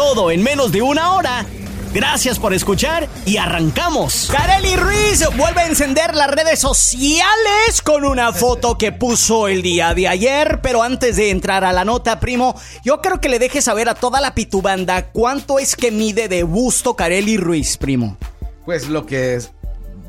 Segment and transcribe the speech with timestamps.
[0.00, 1.44] Todo en menos de una hora.
[1.92, 4.30] Gracias por escuchar y arrancamos.
[4.32, 9.92] Kareli Ruiz vuelve a encender las redes sociales con una foto que puso el día
[9.92, 10.60] de ayer.
[10.62, 13.94] Pero antes de entrar a la nota, primo, yo creo que le deje saber a
[13.94, 18.16] toda la pitubanda cuánto es que mide de busto Kareli Ruiz, primo.
[18.64, 19.50] Pues lo que es,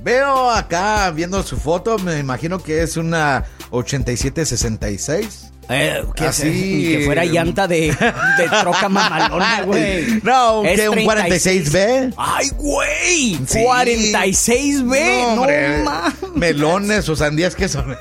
[0.01, 5.50] veo acá viendo su foto, me imagino que es una 8766.
[5.73, 10.19] Eh, que Así, que fuera llanta de, de troca mamalona, güey.
[10.21, 12.13] No, que un 46B.
[12.17, 13.37] Ay, güey.
[13.37, 15.35] 46B.
[15.35, 17.91] No, no Melones o sandías que son.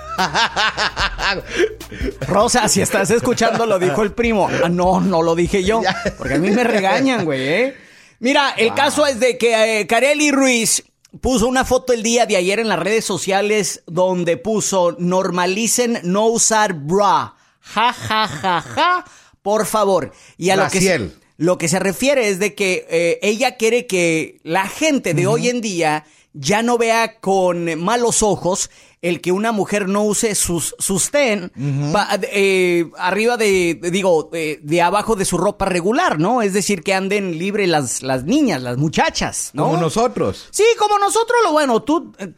[2.26, 4.48] Rosa, si estás escuchando, lo dijo el primo.
[4.64, 5.82] Ah, no, no lo dije yo.
[6.18, 7.76] Porque a mí me regañan, güey, ¿eh?
[8.18, 10.84] Mira, el caso es de que eh, Ruiz
[11.20, 16.26] puso una foto el día de ayer en las redes sociales donde puso normalicen no
[16.26, 17.34] usar bra.
[17.60, 19.04] Ja, ja, ja, ja.
[19.42, 20.12] Por favor.
[20.36, 23.86] Y a lo que, se, lo que se refiere es de que eh, ella quiere
[23.86, 28.70] que la gente de hoy en día ya no vea con malos ojos
[29.02, 31.50] el que una mujer no use sus sostén
[32.32, 36.42] eh, arriba de, digo, de, abajo de su ropa regular, ¿no?
[36.42, 39.64] Es decir, que anden libre las, las niñas, las muchachas, ¿no?
[39.64, 40.48] Como nosotros.
[40.50, 42.30] Sí, como nosotros, lo bueno, tú, eh,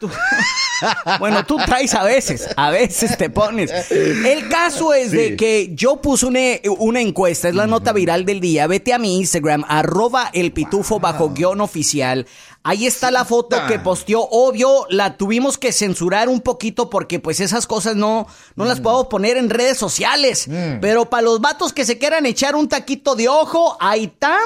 [1.19, 3.91] bueno, tú traes a veces, a veces te pones.
[3.91, 6.39] El caso es de que yo puse una,
[6.77, 11.01] una encuesta, es la nota viral del día, vete a mi Instagram, arroba el pitufo
[11.01, 12.25] bajo guion oficial.
[12.65, 14.21] Ahí está la foto que posteó.
[14.21, 18.83] Obvio, la tuvimos que censurar un poquito porque pues esas cosas no, no las mm.
[18.83, 20.47] puedo poner en redes sociales.
[20.47, 20.79] Mm.
[20.81, 24.37] Pero para los vatos que se quieran echar un taquito de ojo, ahí está.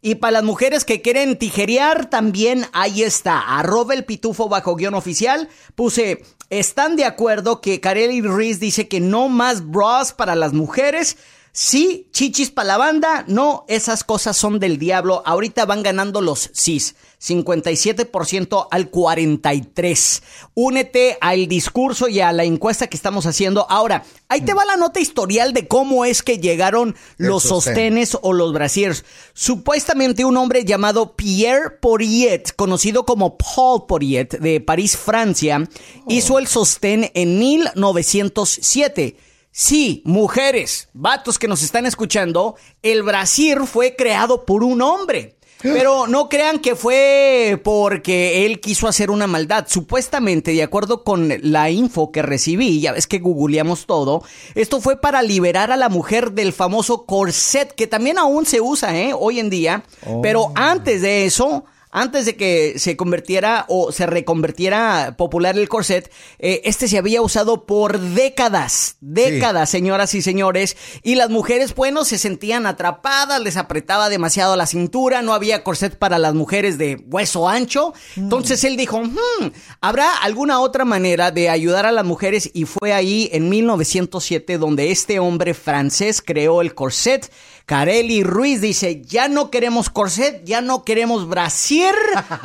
[0.00, 3.38] Y para las mujeres que quieren tijerear, también ahí está.
[3.38, 5.48] Arroba el pitufo bajo guion oficial.
[5.76, 11.16] Puse, ¿están de acuerdo que Kareli Ruiz dice que no más bras para las mujeres?
[11.54, 15.22] Sí, chichis para la banda, no, esas cosas son del diablo.
[15.26, 20.22] Ahorita van ganando los cis, 57% al 43.
[20.54, 23.64] Únete al discurso y a la encuesta que estamos haciendo.
[23.70, 28.32] Ahora, ahí te va la nota historial de cómo es que llegaron los sostenes o
[28.32, 29.04] los brasiers.
[29.34, 35.68] Supuestamente un hombre llamado Pierre Poriet, conocido como Paul Poriet de París, Francia,
[36.08, 39.16] hizo el sostén en 1907.
[39.52, 45.36] Sí, mujeres, vatos que nos están escuchando, el Brasil fue creado por un hombre.
[45.62, 49.66] Pero no crean que fue porque él quiso hacer una maldad.
[49.68, 54.22] Supuestamente, de acuerdo con la info que recibí, ya ves que googleamos todo,
[54.54, 58.96] esto fue para liberar a la mujer del famoso corset, que también aún se usa
[58.96, 59.12] ¿eh?
[59.18, 59.84] hoy en día.
[60.22, 60.52] Pero oh.
[60.54, 66.62] antes de eso, antes de que se convirtiera o se reconvertiera popular el corset, eh,
[66.64, 72.16] este se había usado por décadas, décadas, señoras y señores, y las mujeres, bueno, se
[72.16, 77.46] sentían atrapadas, les apretaba demasiado la cintura, no había corset para las mujeres de hueso
[77.46, 77.92] ancho.
[78.16, 78.20] Mm.
[78.20, 79.52] Entonces él dijo, hmm,
[79.82, 82.50] ¿habrá alguna otra manera de ayudar a las mujeres?
[82.54, 87.30] Y fue ahí en 1907 donde este hombre francés creó el corset
[87.72, 91.94] Carelli Ruiz dice, ya no queremos corset, ya no queremos brasier.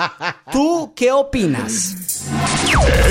[0.54, 1.98] ¿Tú qué opinas?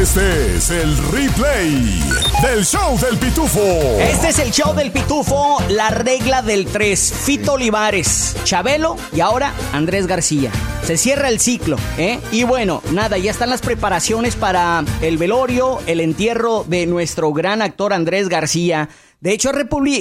[0.01, 2.03] Este es el replay
[2.41, 3.61] del show del pitufo.
[4.01, 7.13] Este es el show del pitufo, la regla del 3.
[7.23, 10.51] Fito Olivares, Chabelo y ahora Andrés García.
[10.85, 12.19] Se cierra el ciclo, ¿eh?
[12.33, 17.61] Y bueno, nada, ya están las preparaciones para el velorio, el entierro de nuestro gran
[17.61, 18.89] actor Andrés García.
[19.27, 19.51] De hecho,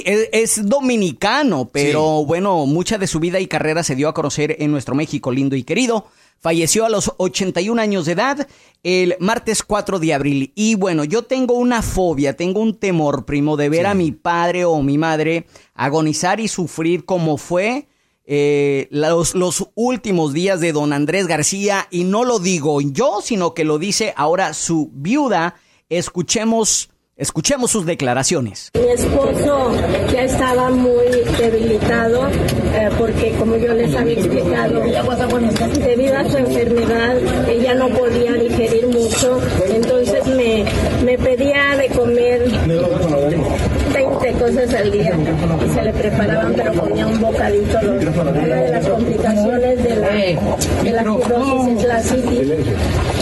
[0.04, 4.70] es, dominicano, pero bueno, mucha de su vida y carrera se dio a conocer en
[4.70, 6.06] nuestro México lindo y querido.
[6.38, 8.46] Falleció a los 81 años de edad
[8.84, 10.52] el martes 4 de abril.
[10.54, 14.64] Y bueno, yo tengo una fobia, tengo un temor, primo, de ver a mi padre
[14.64, 17.88] o mi madre agonizar y sufrir como fue
[18.26, 21.88] eh, los, los últimos días de don Andrés García.
[21.90, 25.56] Y no lo digo yo, sino que lo dice ahora su viuda.
[25.88, 28.70] Escuchemos Escuchemos sus declaraciones.
[28.74, 29.72] Mi esposo
[30.12, 31.06] ya estaba muy
[31.38, 37.16] debilitado eh, porque, como yo les había explicado, debido a su enfermedad,
[37.48, 40.66] ella no podía digerir mucho, entonces me,
[41.06, 42.50] me pedía de comer
[43.96, 45.12] 20 cosas al día
[45.64, 47.78] y se le preparaban, pero comía un bocadito.
[47.80, 48.84] Una de las
[50.84, 52.48] de la fibrosis es la citis,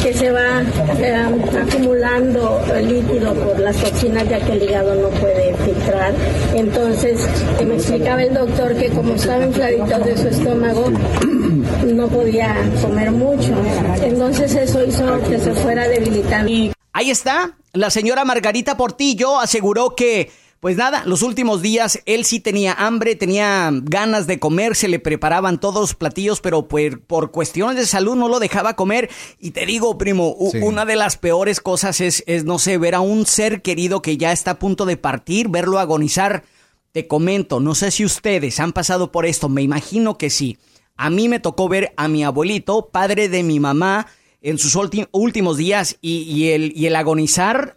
[0.02, 0.62] que se va
[0.98, 1.14] eh,
[1.62, 6.12] acumulando líquido por las toxinas ya que el hígado no puede filtrar.
[6.54, 7.20] Entonces,
[7.64, 10.90] me explicaba el doctor que como estaba infladito de su estómago,
[11.86, 13.54] no podía comer mucho.
[14.02, 16.72] Entonces eso hizo que se fuera debilitando.
[16.92, 20.30] Ahí está, la señora Margarita Portillo aseguró que
[20.64, 24.98] pues nada, los últimos días él sí tenía hambre, tenía ganas de comer, se le
[24.98, 29.10] preparaban todos los platillos, pero por, por cuestiones de salud no lo dejaba comer.
[29.38, 33.00] Y te digo, primo, una de las peores cosas es, es, no sé, ver a
[33.00, 36.44] un ser querido que ya está a punto de partir, verlo agonizar.
[36.92, 40.56] Te comento, no sé si ustedes han pasado por esto, me imagino que sí.
[40.96, 44.06] A mí me tocó ver a mi abuelito, padre de mi mamá,
[44.40, 44.78] en sus
[45.12, 47.76] últimos días y, el, y el agonizar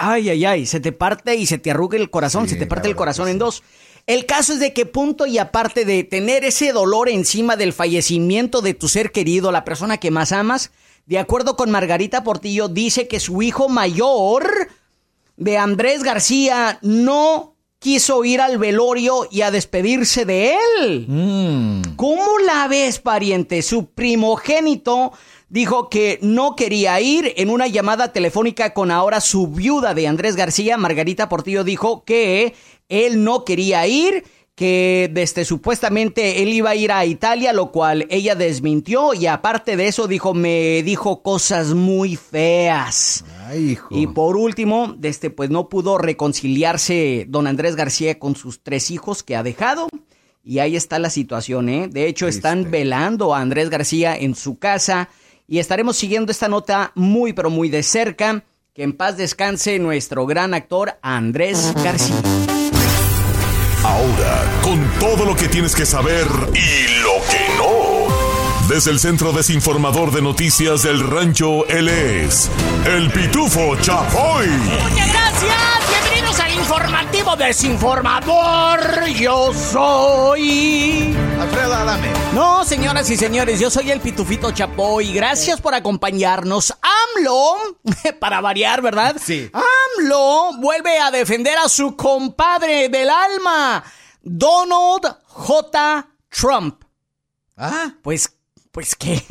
[0.00, 2.88] ay, ay, ay, se te parte y se te arruga el corazón, se te parte
[2.88, 3.62] el corazón en dos.
[4.06, 8.60] El caso es de que punto y aparte de tener ese dolor encima del fallecimiento
[8.60, 10.72] de tu ser querido, la persona que más amas,
[11.06, 14.68] de acuerdo con Margarita Portillo, dice que su hijo mayor
[15.36, 21.06] de Andrés García no quiso ir al velorio y a despedirse de él.
[21.06, 21.96] Mm.
[21.96, 23.62] ¿Cómo la ves, pariente?
[23.62, 25.12] Su primogénito
[25.54, 27.32] dijo que no quería ir.
[27.36, 32.54] En una llamada telefónica con ahora su viuda de Andrés García, Margarita Portillo dijo que
[32.88, 34.24] él no quería ir,
[34.56, 39.76] que desde supuestamente él iba a ir a Italia, lo cual ella desmintió y aparte
[39.76, 43.24] de eso dijo, me dijo cosas muy feas.
[43.90, 49.22] Y por último, desde pues no pudo reconciliarse don Andrés García con sus tres hijos
[49.22, 49.86] que ha dejado.
[50.42, 51.88] Y ahí está la situación, ¿eh?
[51.88, 55.08] De hecho, están velando a Andrés García en su casa
[55.46, 58.44] y estaremos siguiendo esta nota muy pero muy de cerca.
[58.74, 62.16] Que en paz descanse nuestro gran actor Andrés García.
[63.84, 68.68] Ahora, con todo lo que tienes que saber y lo que no.
[68.68, 72.50] Desde el Centro Desinformador de Noticias del Rancho, él es
[72.86, 74.48] el Pitufo Chapoy.
[74.48, 75.83] Muchas gracias
[76.54, 79.06] informativo desinformador.
[79.08, 81.14] Yo soy.
[81.40, 82.08] Alfredo Adame.
[82.32, 85.12] No, señoras y señores, yo soy el Pitufito Chapoy.
[85.12, 86.72] Gracias por acompañarnos.
[86.72, 87.56] AMLO,
[88.20, 89.16] para variar, ¿verdad?
[89.22, 89.50] Sí.
[89.52, 93.84] AMLO vuelve a defender a su compadre del alma,
[94.22, 96.08] Donald J.
[96.28, 96.84] Trump.
[97.56, 97.92] Ah.
[98.02, 98.36] Pues,
[98.72, 99.24] pues, ¿qué?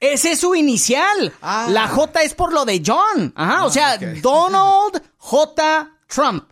[0.00, 1.32] Ese es su inicial.
[1.40, 1.66] Ah.
[1.70, 3.32] La J es por lo de John.
[3.36, 5.97] Ajá, o ah, sea, Donald J.
[6.08, 6.44] Trump.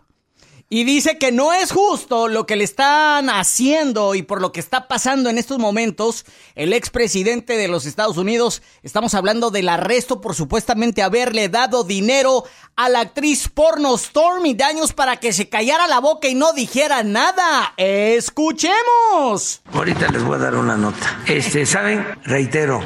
[0.69, 4.59] Y dice que no es justo lo que le están haciendo y por lo que
[4.59, 6.25] está pasando en estos momentos
[6.57, 8.63] el expresidente de los Estados Unidos.
[8.83, 12.43] Estamos hablando del arresto por supuestamente haberle dado dinero
[12.75, 17.05] a la actriz porno Stormy Daños para que se callara la boca y no dijera
[17.05, 17.73] nada.
[17.77, 19.63] Escuchemos.
[19.73, 21.23] Ahorita les voy a dar una nota.
[21.29, 22.05] Este, ¿saben?
[22.25, 22.81] Reitero,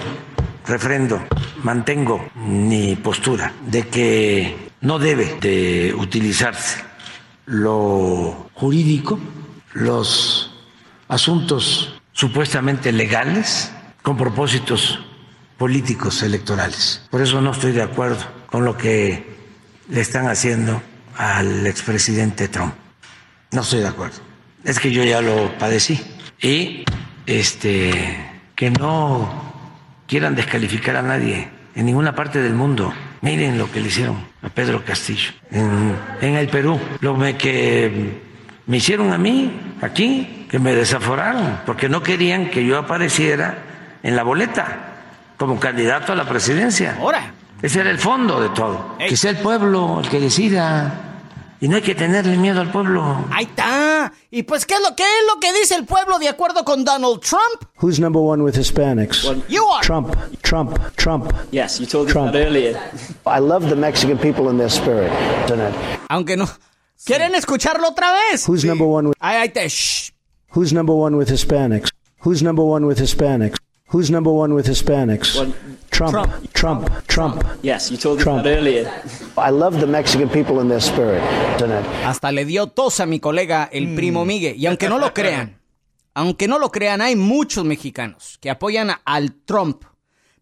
[0.66, 1.18] refrendo,
[1.62, 6.82] mantengo mi postura de que no debe de utilizarse
[7.46, 9.18] lo jurídico,
[9.72, 10.52] los
[11.08, 13.72] asuntos supuestamente legales
[14.02, 15.00] con propósitos
[15.58, 17.02] políticos electorales.
[17.10, 19.36] Por eso no estoy de acuerdo con lo que
[19.88, 20.80] le están haciendo
[21.16, 22.74] al expresidente Trump.
[23.52, 24.18] No estoy de acuerdo.
[24.64, 26.00] Es que yo ya lo padecí.
[26.40, 26.84] Y
[27.26, 29.52] este que no
[30.06, 32.92] quieran descalificar a nadie en ninguna parte del mundo.
[33.22, 38.20] Miren lo que le hicieron a Pedro Castillo en, el Perú, lo que
[38.66, 43.58] me hicieron a mí aquí, que me desaforaron, porque no querían que yo apareciera
[44.02, 44.78] en la boleta
[45.36, 46.96] como candidato a la presidencia.
[46.98, 47.34] Ahora.
[47.62, 48.96] Ese era el fondo de todo.
[48.98, 51.09] Que sea el pueblo el que decida.
[51.62, 53.22] Y no hay que tenerle miedo al pueblo.
[53.30, 54.10] Ahí está.
[54.30, 56.84] ¿Y pues qué es lo que es lo que dice el pueblo de acuerdo con
[56.84, 57.64] Donald Trump?
[57.82, 59.24] Who's number one with Hispanics?
[59.48, 59.84] you are.
[59.84, 60.14] Trump.
[60.42, 60.78] Trump.
[60.96, 61.30] Trump.
[61.52, 62.32] Yes, you told Trump.
[62.32, 62.80] me that earlier.
[63.26, 65.12] I love the Mexican people in their spirit,
[65.60, 65.74] it?
[66.08, 66.48] Aunque no.
[67.04, 68.46] ¿Quieren escucharlo otra vez?
[68.48, 69.16] Who's number one with?
[69.20, 69.68] Ahí, ahí te.
[69.68, 70.12] Shh.
[70.54, 71.90] Who's number one with Hispanics?
[72.24, 73.56] Who's number one with Hispanics?
[73.92, 75.32] Who's number one with Hispanics?
[75.90, 76.12] Trump.
[76.12, 76.52] Trump.
[76.52, 77.06] Trump.
[77.08, 77.44] Trump.
[77.60, 78.46] Yes, you told Trump.
[78.46, 78.88] earlier.
[79.36, 81.20] I love the Mexican people in their spirit,
[82.04, 83.96] Hasta le dio tos a mi colega, el mm.
[83.96, 84.56] primo Miguel.
[84.56, 85.60] Y aunque no lo crean,
[86.14, 89.82] aunque no lo crean, hay muchos mexicanos que apoyan al Trump.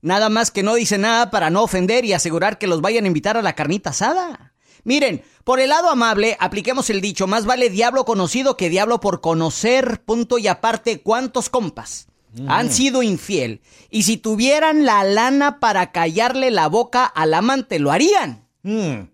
[0.02, 3.08] Nada más que no dicen nada para no ofender y asegurar que los vayan a
[3.08, 4.52] invitar a la carnita asada.
[4.84, 9.22] Miren, por el lado amable, apliquemos el dicho, más vale diablo conocido que diablo por
[9.22, 12.08] conocer, punto y aparte, ¿cuántos compas?
[12.46, 13.60] Han sido infiel.
[13.90, 18.46] Y si tuvieran la lana para callarle la boca al amante, lo harían.
[18.62, 19.08] Mm.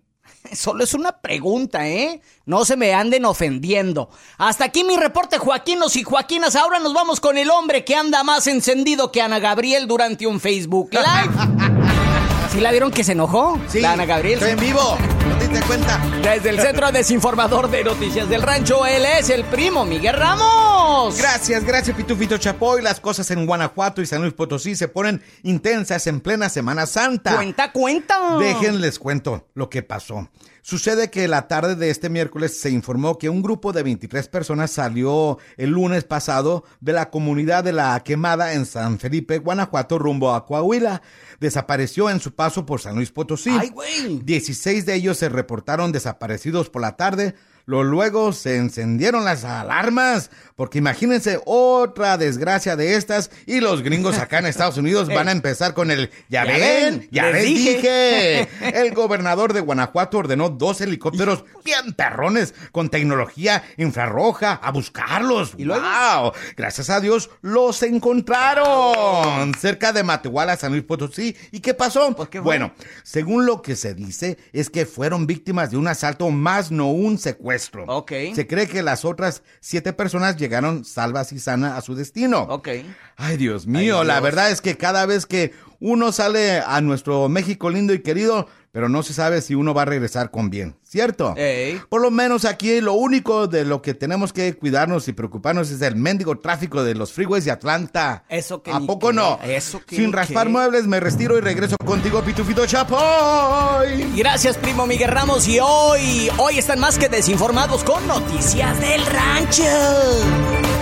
[0.53, 2.21] Solo es una pregunta, ¿eh?
[2.45, 4.09] No se me anden ofendiendo.
[4.37, 6.55] Hasta aquí mi reporte, Joaquinos y Joaquinas.
[6.55, 10.39] Ahora nos vamos con el hombre que anda más encendido que Ana Gabriel durante un
[10.39, 11.33] Facebook Live.
[12.51, 13.59] ¿Sí la vieron que se enojó?
[13.67, 14.35] Sí, La Ana Gabriel.
[14.35, 14.97] Estoy en vivo.
[15.27, 15.99] No te diste cuenta.
[16.21, 21.17] Desde el Centro Desinformador de Noticias del Rancho, él es el primo Miguel Ramos.
[21.17, 22.81] Gracias, gracias Pitufito Chapoy.
[22.81, 27.35] Las cosas en Guanajuato y San Luis Potosí se ponen intensas en plena Semana Santa.
[27.35, 28.37] Cuenta, cuenta.
[28.37, 30.29] Déjenles cuento lo que pasó.
[30.67, 34.71] Sucede que la tarde de este miércoles se informó que un grupo de 23 personas
[34.71, 40.33] salió el lunes pasado de la comunidad de la Quemada en San Felipe, Guanajuato, rumbo
[40.33, 41.03] a Coahuila.
[41.39, 43.51] Desapareció en su paso por San Luis Potosí.
[43.51, 44.21] Ay, güey.
[44.23, 47.35] 16 de ellos se reportaron desaparecidos por la tarde.
[47.67, 54.39] Luego se encendieron las alarmas, porque imagínense otra desgracia de estas y los gringos acá
[54.39, 56.59] en Estados Unidos van a empezar con el ya, Ya ven,
[56.99, 57.75] ven, ya les les dije".
[57.75, 58.49] dije.
[58.81, 65.53] El gobernador de Guanajuato ordenó dos helicópteros bien perrones con tecnología infrarroja a buscarlos.
[65.57, 65.83] ¿Y luego?
[65.85, 66.31] ¡Wow!
[66.55, 71.35] Gracias a Dios los encontraron cerca de Matehuala, San Luis Potosí.
[71.51, 72.15] ¿Y qué pasó?
[72.15, 72.45] ¿Por qué fue?
[72.45, 76.91] bueno, según lo que se dice, es que fueron víctimas de un asalto más no
[76.91, 77.85] un secuestro.
[77.87, 78.11] Ok.
[78.33, 82.43] Se cree que las otras siete personas llegaron salvas y sanas a su destino.
[82.43, 82.69] Ok.
[83.17, 87.27] Ay, Dios mío, Ay, la verdad es que cada vez que uno sale a nuestro
[87.29, 90.75] México lindo y querido, pero no se sabe si uno va a regresar con bien,
[90.83, 91.33] ¿cierto?
[91.37, 91.81] Ey.
[91.87, 95.81] Por lo menos aquí lo único de lo que tenemos que cuidarnos y preocuparnos es
[95.81, 98.25] el mendigo tráfico de los freeways de Atlanta.
[98.27, 99.39] Eso que ¿A poco no?
[99.45, 104.11] eso que Sin raspar muebles me retiro y regreso contigo, Pitufito Chapoy.
[104.13, 105.47] Gracias, primo Miguel Ramos.
[105.47, 110.74] Y hoy, hoy están más que desinformados con noticias del rancho.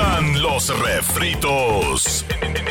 [0.00, 2.24] ¿Te gustan los refritos?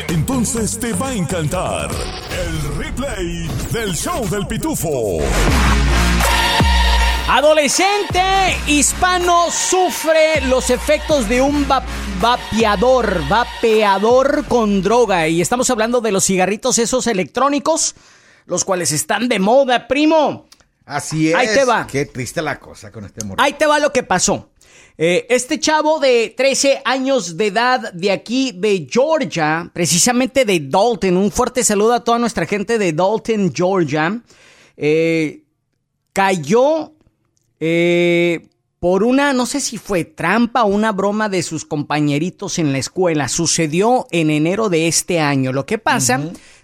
[0.08, 5.18] Entonces te va a encantar el replay del show del pitufo.
[7.28, 8.20] Adolescente
[8.66, 11.84] hispano sufre los efectos de un va-
[12.20, 15.28] vapeador, vapeador con droga.
[15.28, 17.94] Y estamos hablando de los cigarritos esos electrónicos,
[18.46, 20.48] los cuales están de moda, primo.
[20.84, 21.36] Así es.
[21.36, 21.86] Ahí te va.
[21.86, 23.40] Qué triste la cosa con este morro.
[23.40, 24.49] Ahí te va lo que pasó.
[25.02, 31.16] Eh, este chavo de 13 años de edad de aquí de Georgia, precisamente de Dalton,
[31.16, 34.20] un fuerte saludo a toda nuestra gente de Dalton, Georgia,
[34.76, 35.44] eh,
[36.12, 36.92] cayó
[37.58, 38.46] eh,
[38.78, 42.76] por una, no sé si fue trampa o una broma de sus compañeritos en la
[42.76, 43.30] escuela.
[43.30, 45.50] Sucedió en enero de este año.
[45.54, 46.20] Lo que pasa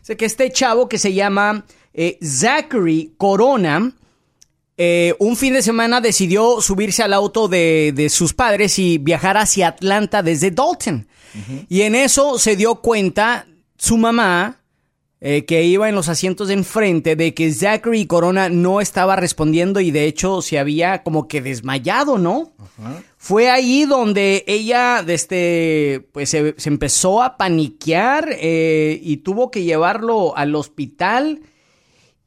[0.06, 1.64] es que este chavo que se llama
[1.94, 3.94] eh, Zachary Corona,
[4.78, 9.36] eh, un fin de semana decidió subirse al auto de, de sus padres y viajar
[9.36, 11.08] hacia Atlanta desde Dalton.
[11.68, 14.62] Y en eso se dio cuenta su mamá,
[15.20, 19.80] eh, que iba en los asientos de enfrente, de que Zachary Corona no estaba respondiendo
[19.80, 22.52] y de hecho se había como que desmayado, ¿no?
[23.16, 29.64] Fue ahí donde ella, este, pues se, se empezó a paniquear eh, y tuvo que
[29.64, 31.40] llevarlo al hospital.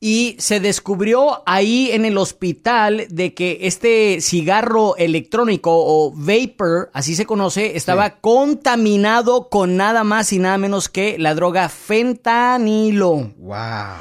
[0.02, 7.16] Y se descubrió ahí en el hospital de que este cigarro electrónico o vapor, así
[7.16, 13.34] se conoce, estaba contaminado con nada más y nada menos que la droga fentanilo.
[13.40, 14.00] Wow.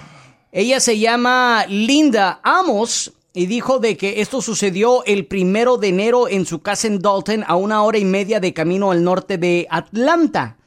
[0.52, 6.28] Ella se llama Linda Amos y dijo de que esto sucedió el primero de enero
[6.28, 9.67] en su casa en Dalton a una hora y media de camino al norte de
[9.71, 10.58] Atlanta.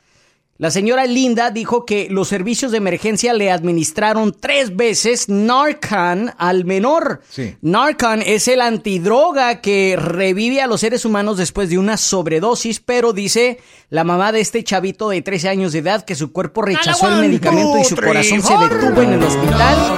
[0.62, 6.66] La señora Linda dijo que los servicios de emergencia le administraron tres veces Narcan al
[6.66, 7.22] menor.
[7.28, 7.58] Sí.
[7.62, 13.12] Narcan es el antidroga que revive a los seres humanos después de una sobredosis, pero
[13.12, 13.58] dice
[13.90, 17.22] la mamá de este chavito de 13 años de edad que su cuerpo rechazó el
[17.22, 19.98] medicamento y su corazón se detuvo en el hospital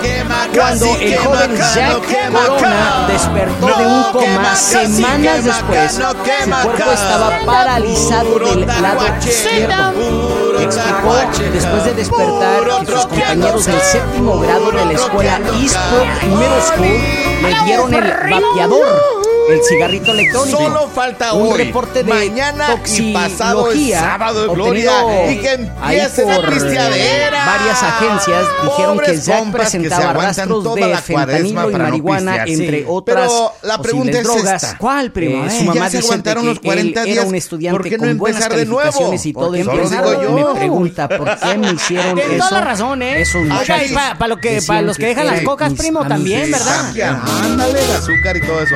[0.54, 5.92] cuando el joven Jack Corona despertó de un coma semanas después.
[5.94, 10.23] Su cuerpo estaba paralizado del lado izquierdo.
[10.64, 11.14] Explicó
[11.52, 16.88] después de despertar que sus compañeros del séptimo grado de la escuela Eastbrook Middle School
[17.42, 18.88] le dieron el vapeador,
[19.50, 20.58] el cigarrito electrónico.
[20.58, 25.52] Solo falta un hoy, reporte de mañana y pasado toxicología sábado de gloria y que
[25.54, 27.46] empiece la por pisteadera.
[27.46, 33.28] varias agencias dijeron que Pobres se presentaba rastros toda de fentanilo y marihuana entre otras
[33.28, 34.64] Pero la pregunta es drogas.
[34.64, 34.78] esta.
[34.78, 35.46] ¿Cuál, primo?
[35.46, 37.90] Eh, Su mamá ya se aguantaron que los 40 él días, era un estudiante ¿por
[37.90, 39.14] qué no con buenas de nuevo?
[39.24, 39.52] y todo.
[39.52, 40.32] Digo yo.
[40.32, 42.48] me pregunta por qué me hicieron Tienes eso.
[42.50, 43.22] toda la razón, ¿eh?
[43.22, 46.94] Esos muchachos pa- lo que, para los que dejan las cocas, primo, también, ¿verdad?
[47.44, 48.76] Ándale, el azúcar y todo eso.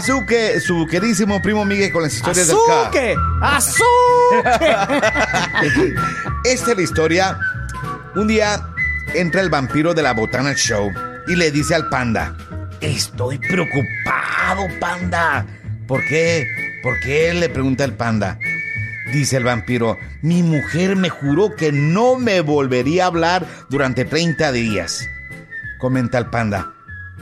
[0.00, 2.56] Azúcar, su queridísimo primo Miguel con las historias del
[2.90, 3.14] K.
[3.42, 5.02] ¡Azúcar!
[6.44, 7.38] Esta es la historia.
[8.16, 8.66] Un día
[9.14, 10.90] entra el vampiro de la botana show
[11.26, 12.34] y le dice al panda:
[12.80, 15.44] Estoy preocupado, panda.
[15.86, 16.46] ¿Por qué?
[16.82, 17.34] ¿Por qué?
[17.34, 18.38] Le pregunta el panda.
[19.12, 24.50] Dice el vampiro, mi mujer me juró que no me volvería a hablar durante 30
[24.52, 25.06] días.
[25.78, 26.72] Comenta el panda.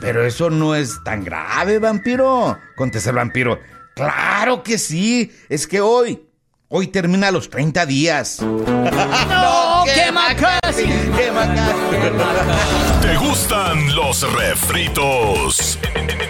[0.00, 2.59] Pero eso no es tan grave, vampiro.
[2.76, 3.61] Contesta el vampiro.
[3.95, 5.33] Claro que sí.
[5.49, 6.28] Es que hoy,
[6.69, 8.40] hoy termina los 30 días.
[8.43, 9.85] ¡No!
[9.95, 10.85] ¡Qué macasi!
[10.85, 11.31] ¡Qué
[13.08, 15.78] ¿Te gustan los refritos?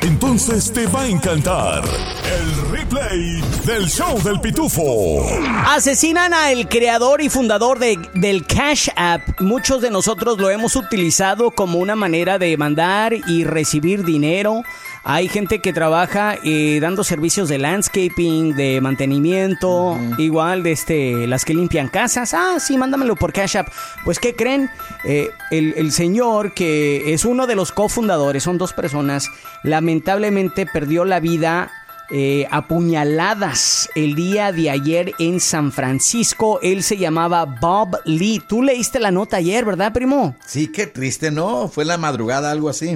[0.02, 5.26] Entonces te va a encantar el replay del show del pitufo.
[5.66, 9.40] Asesinan a el creador y fundador de, del Cash App.
[9.40, 14.62] Muchos de nosotros lo hemos utilizado como una manera de mandar y recibir dinero.
[15.04, 21.47] Hay gente que trabaja eh, dando servicios de landscaping, de mantenimiento, igual de este, las
[21.47, 22.35] que limpian casas.
[22.35, 23.68] Ah, sí, mándamelo por Cash App.
[24.04, 24.70] Pues, ¿qué creen?
[25.04, 26.68] Eh, el, el señor que
[27.07, 29.29] es uno de los cofundadores, son dos personas,
[29.63, 31.71] lamentablemente perdió la vida
[32.11, 36.59] eh, apuñaladas el día de ayer en San Francisco.
[36.63, 38.43] Él se llamaba Bob Lee.
[38.49, 40.35] Tú leíste la nota ayer, ¿verdad, primo?
[40.47, 41.69] Sí, qué triste, ¿no?
[41.69, 42.89] Fue la madrugada, algo así.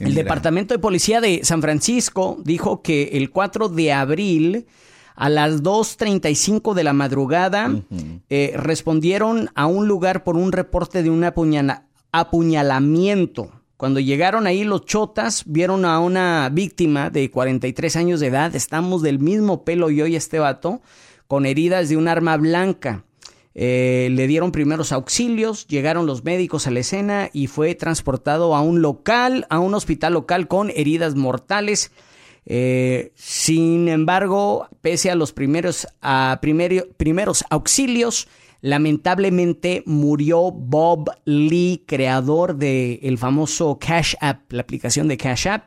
[0.00, 4.66] El mira, Departamento de Policía de San Francisco dijo que el 4 de abril
[5.14, 7.70] a las 2.35 de la madrugada
[8.30, 13.50] eh, respondieron a un lugar por un reporte de un apuñala- apuñalamiento.
[13.76, 19.02] Cuando llegaron ahí los chotas, vieron a una víctima de 43 años de edad, estamos
[19.02, 20.82] del mismo pelo yo y este vato,
[21.26, 23.04] con heridas de un arma blanca.
[23.54, 28.60] Eh, le dieron primeros auxilios, llegaron los médicos a la escena y fue transportado a
[28.62, 31.90] un local, a un hospital local con heridas mortales.
[32.46, 38.28] Eh, sin embargo, pese a los primeros, a primero- primeros auxilios,
[38.62, 45.64] lamentablemente murió Bob Lee, creador del famoso Cash App, la aplicación de Cash App.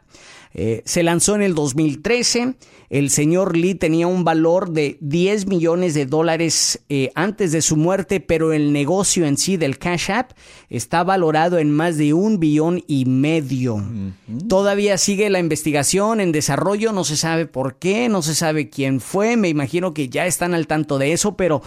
[0.57, 2.55] Eh, se lanzó en el 2013.
[2.89, 7.75] El señor Lee tenía un valor de 10 millones de dólares eh, antes de su
[7.75, 10.31] muerte, pero el negocio en sí del Cash App
[10.69, 13.83] está valorado en más de un billón y medio.
[14.47, 19.01] Todavía sigue la investigación en desarrollo, no se sabe por qué, no se sabe quién
[19.01, 21.61] fue, me imagino que ya están al tanto de eso, pero...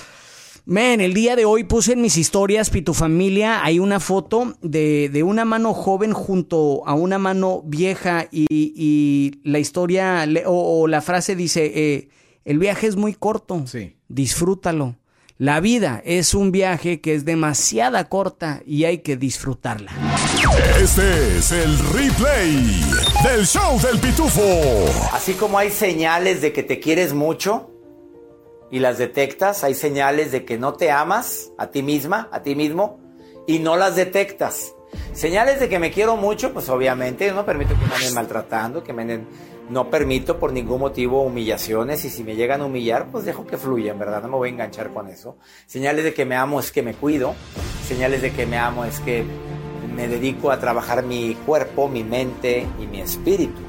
[0.71, 5.09] Men, el día de hoy puse en mis historias, Pitu Familia, hay una foto de,
[5.09, 10.53] de una mano joven junto a una mano vieja y, y la historia le- o,
[10.83, 12.09] o la frase dice, eh,
[12.45, 13.97] el viaje es muy corto, Sí.
[14.09, 14.97] disfrútalo.
[15.39, 19.91] La vida es un viaje que es demasiada corta y hay que disfrutarla.
[20.79, 22.83] Este es el replay
[23.25, 24.43] del show del pitufo.
[25.15, 27.71] Así como hay señales de que te quieres mucho
[28.71, 32.55] y las detectas, hay señales de que no te amas a ti misma, a ti
[32.55, 33.01] mismo,
[33.47, 34.75] y no las detectas.
[35.13, 38.93] Señales de que me quiero mucho, pues obviamente no permito que me anden maltratando, que
[38.93, 39.27] me anden-
[39.71, 43.59] no permito por ningún motivo humillaciones y si me llegan a humillar, pues dejo que
[43.59, 44.23] fluyan, ¿verdad?
[44.23, 45.37] No me voy a enganchar con eso.
[45.67, 47.35] Señales de que me amo es que me cuido,
[47.87, 49.25] señales de que me amo es que
[49.95, 53.61] me dedico a trabajar mi cuerpo, mi mente y mi espíritu.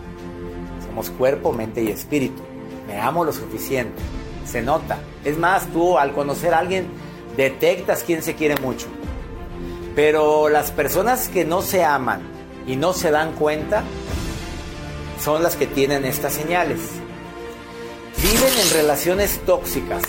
[0.87, 2.41] Somos cuerpo, mente y espíritu.
[2.87, 4.01] Me amo lo suficiente.
[4.49, 4.97] Se nota.
[5.23, 6.87] Es más, tú al conocer a alguien
[7.37, 8.87] detectas quién se quiere mucho.
[9.95, 12.21] Pero las personas que no se aman
[12.65, 13.83] y no se dan cuenta
[15.23, 16.79] son las que tienen estas señales.
[18.21, 20.03] Viven en relaciones tóxicas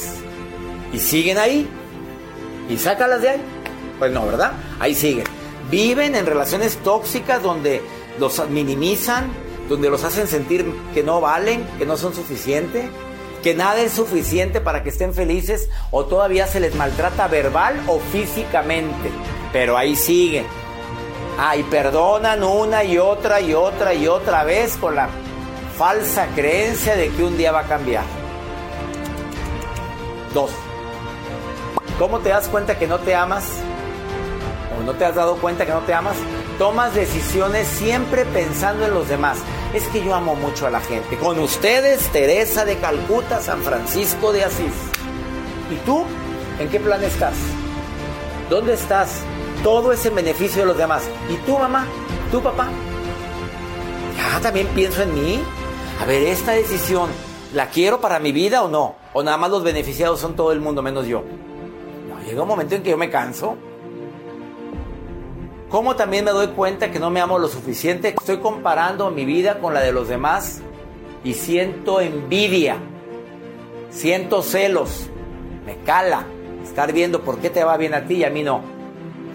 [0.92, 1.68] y siguen ahí.
[2.70, 3.40] ¿Y sácalas de ahí?
[3.98, 4.52] Pues no, ¿verdad?
[4.78, 5.24] Ahí siguen.
[5.70, 7.82] Viven en relaciones tóxicas donde
[8.18, 9.28] los minimizan,
[9.68, 12.86] donde los hacen sentir que no valen, que no son suficientes,
[13.42, 17.98] que nada es suficiente para que estén felices o todavía se les maltrata verbal o
[17.98, 19.10] físicamente.
[19.52, 20.46] Pero ahí siguen.
[21.38, 25.08] Ah, perdonan una y otra y otra y otra vez con la
[25.76, 28.04] falsa creencia de que un día va a cambiar.
[30.34, 30.50] Dos.
[31.98, 33.44] ¿Cómo te das cuenta que no te amas?
[34.78, 36.16] ¿O no te has dado cuenta que no te amas?
[36.58, 39.38] Tomas decisiones siempre pensando en los demás.
[39.74, 41.16] Es que yo amo mucho a la gente.
[41.16, 44.72] Con ustedes, Teresa de Calcuta, San Francisco de Asís.
[45.70, 46.04] ¿Y tú?
[46.58, 47.34] ¿En qué plan estás?
[48.48, 49.22] ¿Dónde estás?
[49.62, 51.04] Todo es en beneficio de los demás.
[51.28, 51.86] ¿Y tú, mamá?
[52.32, 52.68] ¿Tú, papá?
[54.16, 55.40] Ya, también pienso en mí.
[56.00, 57.08] A ver, esta decisión,
[57.54, 58.96] ¿la quiero para mi vida o no?
[59.12, 61.22] ¿O nada más los beneficiados son todo el mundo menos yo?
[62.08, 63.56] No, llega un momento en que yo me canso.
[65.70, 68.08] ¿Cómo también me doy cuenta que no me amo lo suficiente?
[68.08, 70.60] Estoy comparando mi vida con la de los demás
[71.22, 72.76] y siento envidia,
[73.88, 75.08] siento celos,
[75.64, 76.26] me cala
[76.64, 78.62] estar viendo por qué te va bien a ti y a mí no.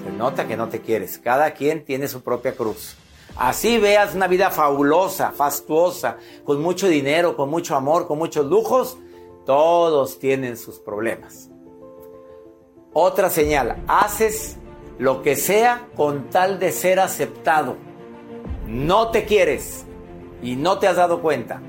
[0.04, 1.18] Se nota que no te quieres.
[1.20, 2.98] Cada quien tiene su propia cruz.
[3.38, 8.98] Así veas una vida fabulosa, fastuosa, con mucho dinero, con mucho amor, con muchos lujos,
[9.46, 11.50] todos tienen sus problemas.
[12.92, 14.58] Otra señal, haces
[14.98, 17.78] lo que sea con tal de ser aceptado.
[18.68, 19.86] No te quieres
[20.42, 21.62] y no te has dado cuenta.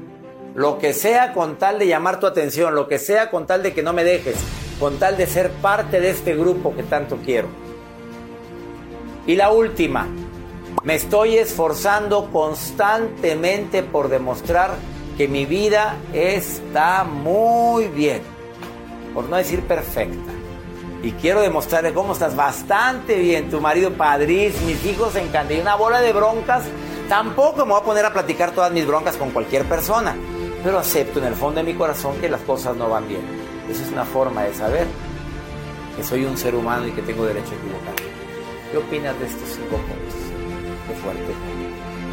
[0.55, 3.75] Lo que sea con tal de llamar tu atención, lo que sea con tal de
[3.75, 4.37] que no me dejes,
[4.79, 7.49] con tal de ser parte de este grupo que tanto quiero.
[9.27, 10.07] Y la última,
[10.85, 14.71] me estoy esforzando constantemente por demostrar
[15.19, 18.21] que mi vida está muy bien,
[19.13, 20.36] por no decir perfecta.
[21.07, 26.01] Y quiero demostrarle cómo estás bastante bien, tu marido padrís, mis hijos en una bola
[26.01, 26.65] de broncas.
[27.09, 30.17] Tampoco me voy a poner a platicar todas mis broncas con cualquier persona,
[30.65, 33.21] pero acepto en el fondo de mi corazón que las cosas no van bien.
[33.71, 34.89] Esa es una forma de saber
[35.97, 38.13] que soy un ser humano y que tengo derecho a equivocarme.
[38.73, 40.15] ¿Qué opinas de estos cinco puntos?
[40.89, 41.35] Qué fuerte.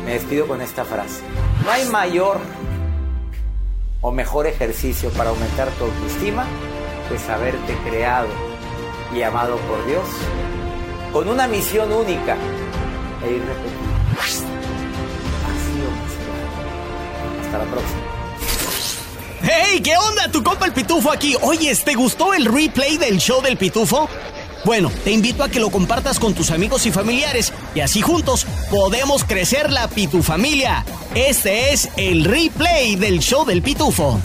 [0.05, 1.23] Me despido con esta frase.
[1.65, 2.37] No hay mayor
[4.01, 6.45] o mejor ejercicio para aumentar tu autoestima
[7.09, 8.52] que saberte creado
[9.15, 10.05] y amado por Dios
[11.11, 12.35] con una misión única
[13.23, 13.93] e irrepetible.
[17.41, 18.01] Hasta la próxima.
[19.43, 19.81] ¡Hey!
[19.81, 20.29] ¿Qué onda?
[20.31, 21.35] Tu compa el Pitufo aquí.
[21.41, 24.09] Oye, ¿te gustó el replay del show del Pitufo?
[24.65, 28.47] Bueno, te invito a que lo compartas con tus amigos y familiares y así juntos
[28.71, 30.85] podemos crecer la Pitufamilia.
[31.13, 34.19] Este es el replay del show del Pitufo.